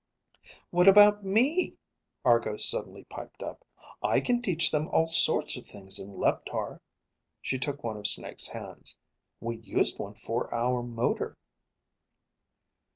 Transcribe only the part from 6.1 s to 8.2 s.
Leptar." She took one of